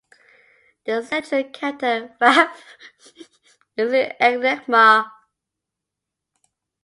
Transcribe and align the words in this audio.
The 0.85 1.03
central 1.03 1.43
character, 1.51 2.15
Raf, 2.19 2.63
is 3.77 3.93
an 3.93 4.11
enigma. 4.19 5.11